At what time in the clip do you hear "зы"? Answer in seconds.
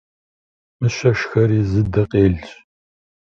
1.69-1.81